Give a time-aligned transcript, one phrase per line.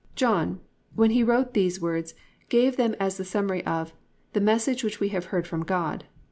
[0.13, 0.61] "+ John
[0.95, 2.15] when he wrote these words
[2.49, 3.93] gave them as the summary of
[4.33, 6.05] +"The message which we have heard from God."